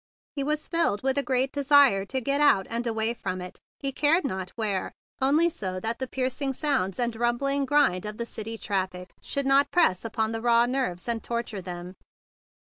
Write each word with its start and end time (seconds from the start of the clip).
He 0.35 0.43
was 0.43 0.67
filled 0.67 1.03
with 1.03 1.19
a 1.19 1.21
great 1.21 1.51
desire 1.51 2.05
to 2.05 2.19
get 2.19 2.41
out 2.41 2.65
and 2.71 2.87
away 2.87 3.13
from 3.13 3.39
it, 3.39 3.59
he 3.79 3.91
cared 3.91 4.25
not 4.25 4.49
where, 4.55 4.91
only 5.21 5.47
so 5.47 5.79
that 5.79 5.99
the 5.99 6.07
piercing 6.07 6.53
sounds 6.53 6.97
and 6.97 7.15
rumbling 7.15 7.65
grind 7.67 8.07
of 8.07 8.17
the 8.17 8.25
traffic 8.57 9.03
of 9.03 9.07
the 9.11 9.11
city 9.13 9.13
should 9.29 9.45
not 9.45 9.69
press 9.69 10.03
upon 10.03 10.31
the 10.31 10.41
raw 10.41 10.65
nerves 10.65 11.07
and 11.07 11.23
torture 11.23 11.61
them. 11.61 11.93